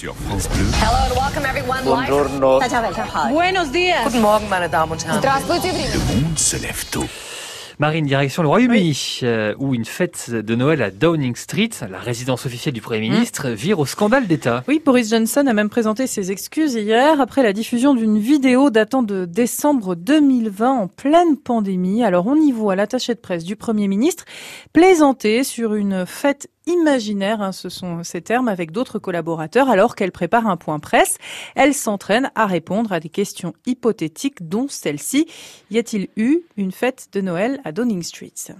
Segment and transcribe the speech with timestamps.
[0.00, 0.64] sur France Bleu.
[0.80, 1.84] Hello and welcome everyone.
[1.84, 2.60] Buongiorno.
[3.30, 4.02] Buenos dias.
[4.04, 5.20] Guten Morgen, meine Damen und Herren.
[5.20, 7.04] Le monde se lève tôt.
[7.78, 12.44] Marine, direction le Royaume-Uni, euh, où une fête de Noël à Downing Street, la résidence
[12.46, 14.64] officielle du Premier ministre, vire au scandale d'État.
[14.68, 19.02] Oui, Boris Johnson a même présenté ses excuses hier après la diffusion d'une vidéo datant
[19.02, 22.04] de décembre 2020 en pleine pandémie.
[22.04, 24.24] Alors on y voit l'attaché de presse du Premier ministre
[24.74, 30.12] plaisanter sur une fête imaginaire, hein, ce sont ces termes, avec d'autres collaborateurs alors qu'elle
[30.12, 31.18] prépare un point presse.
[31.54, 35.26] Elle s'entraîne à répondre à des questions hypothétiques dont celle-ci.
[35.70, 38.54] Y a-t-il eu une fête de Noël à Downing Street?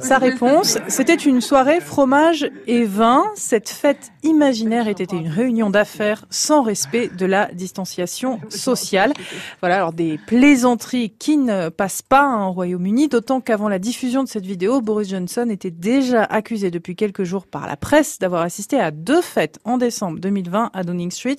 [0.00, 3.24] Sa réponse, c'était une soirée fromage et vin.
[3.34, 9.12] Cette fête imaginaire était une réunion d'affaires sans respect de la distanciation sociale.
[9.60, 14.22] Voilà, alors des plaisanteries qui ne passent pas hein, au Royaume-Uni, d'autant qu'avant la diffusion
[14.22, 18.42] de cette vidéo, Boris Johnson était déjà accusé depuis quelques jours par la presse d'avoir
[18.42, 21.38] assisté à deux fêtes en décembre 2020 à Downing Street,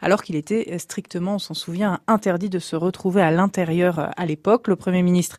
[0.00, 4.68] alors qu'il était strictement, on s'en souvient, interdit de se retrouver à l'intérieur à l'époque.
[4.68, 5.36] Le Premier ministre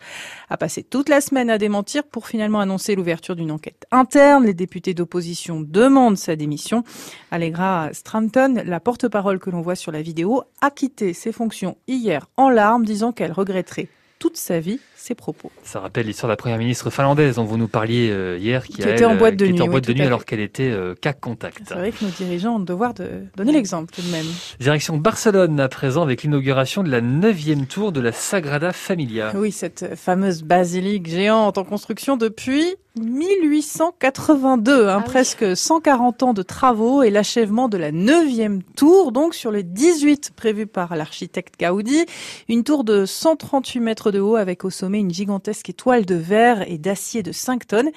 [0.49, 4.45] a passé toute la semaine à démentir pour finalement annoncer l'ouverture d'une enquête interne.
[4.45, 6.83] Les députés d'opposition demandent sa démission.
[7.31, 12.27] Allegra Strampton, la porte-parole que l'on voit sur la vidéo, a quitté ses fonctions hier
[12.37, 13.89] en larmes, disant qu'elle regretterait
[14.21, 15.51] toute sa vie ses propos.
[15.63, 18.73] Ça rappelle l'histoire de la première ministre finlandaise dont vous nous parliez euh, hier, qui,
[18.73, 20.25] Qui a, était en boîte de nuit, en oui, boîte de tout nuit à alors
[20.25, 21.63] qu'elle était euh, cas contact.
[21.67, 24.27] C'est vrai que nos dirigeants ont le devoir de donner l'exemple tout de même.
[24.59, 29.31] Direction Barcelone à présent avec l'inauguration de la neuvième tour de la Sagrada Familia.
[29.35, 37.03] Oui, cette fameuse basilique géante en construction depuis 1882, hein, presque 140 ans de travaux
[37.03, 42.05] et l'achèvement de la neuvième tour, donc sur les 18 prévus par l'architecte Gaudi.
[42.49, 46.69] Une tour de 138 mètres de haut avec au sommet une gigantesque étoile de verre
[46.69, 47.89] et d'acier de 5 tonnes,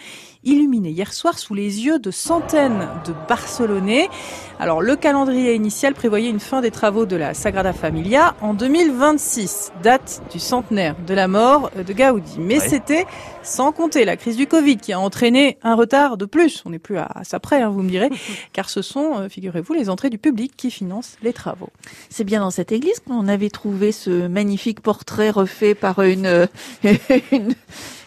[0.45, 4.09] illuminée hier soir sous les yeux de centaines de Barcelonais.
[4.61, 9.73] Alors le calendrier initial prévoyait une fin des travaux de la Sagrada Familia en 2026,
[9.83, 12.37] date du centenaire de la mort de Gaudi.
[12.39, 12.69] Mais Ouais.
[12.69, 13.07] c'était
[13.43, 16.63] sans compter la crise du Covid qui a entraîné un retard de plus.
[16.67, 18.11] On n'est plus à, à ça près, hein, vous me direz,
[18.53, 21.71] car ce sont, euh, figurez-vous, les entrées du public qui financent les travaux.
[22.11, 26.47] C'est bien dans cette église qu'on avait trouvé ce magnifique portrait refait par une,
[27.33, 27.55] une,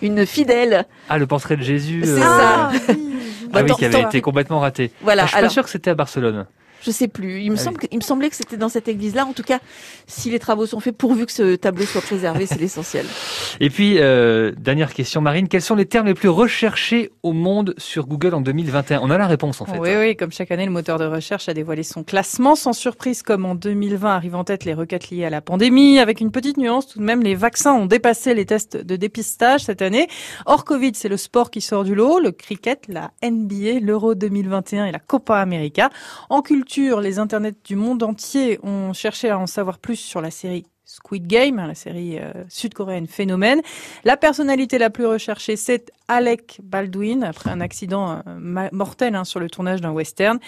[0.04, 0.86] une fidèle.
[1.10, 2.02] Ah, le portrait de Jésus.
[2.06, 2.70] C'est euh, ça.
[2.70, 3.16] Ah oui,
[3.54, 4.92] Attends, qui avait été complètement raté.
[5.02, 6.46] Voilà, Ah, je suis alors- pas sûr que c'était à Barcelone.
[6.82, 7.42] Je sais plus.
[7.42, 9.26] Il me, Ah semble que- il me semblait que c'était dans cette église-là.
[9.26, 9.60] En tout cas,
[10.06, 13.06] si les travaux sont faits, pourvu que ce tableau soit préservé, c'est l'essentiel.
[13.60, 15.48] Et puis, euh, dernière question, Marine.
[15.48, 19.18] Quels sont les termes les plus recherchés au monde sur Google en 2021 On a
[19.18, 19.78] la réponse, en fait.
[19.80, 22.56] Oui, oui, comme chaque année, le moteur de recherche a dévoilé son classement.
[22.56, 26.00] Sans surprise, comme en 2020, arrivent en tête les requêtes liées à la pandémie.
[26.00, 29.62] Avec une petite nuance, tout de même, les vaccins ont dépassé les tests de dépistage
[29.66, 30.08] cette année.
[30.46, 34.86] Hors Covid, c'est le sport qui sort du lot, le cricket, la NBA, l'Euro 2021
[34.86, 35.90] et la Copa América.
[36.30, 40.32] En culture, les internets du monde entier ont cherché à en savoir plus sur la
[40.32, 43.62] série Squid Game, la série euh, sud-coréenne Phénomène.
[44.04, 49.24] La personnalité la plus recherchée, c'est Alec Baldwin, après un accident euh, ma- mortel hein,
[49.26, 50.40] sur le tournage d'un western.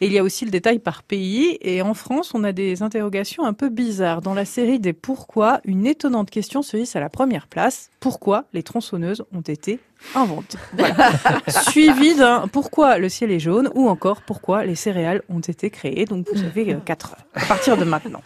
[0.00, 1.56] Et il y a aussi le détail par pays.
[1.62, 4.20] Et en France, on a des interrogations un peu bizarres.
[4.22, 7.90] Dans la série des pourquoi, une étonnante question se hisse à la première place.
[8.00, 9.80] Pourquoi les tronçonneuses ont été
[10.14, 10.58] inventées?
[10.76, 11.10] Voilà.
[11.48, 16.04] Suivi d'un pourquoi le ciel est jaune ou encore pourquoi les céréales ont été créées.
[16.04, 18.22] Donc vous avez 4 heures à partir de maintenant.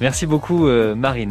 [0.00, 1.24] Merci beaucoup, euh, Marine.